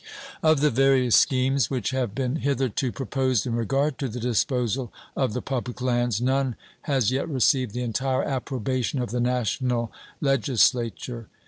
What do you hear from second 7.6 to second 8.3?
the entire